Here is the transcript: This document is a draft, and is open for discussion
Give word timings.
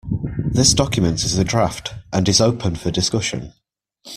This 0.39 0.73
document 0.73 1.23
is 1.23 1.37
a 1.37 1.43
draft, 1.43 1.93
and 2.11 2.27
is 2.27 2.41
open 2.41 2.75
for 2.75 2.89
discussion 2.89 3.53